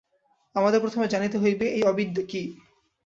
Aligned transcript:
আমাদের 0.55 0.79
প্রথমে 0.81 1.07
জানিতে 1.07 1.37
হইবে, 1.37 1.65
এই 1.69 1.83
অবিদ্যা 1.83 2.23
কি। 2.23 2.41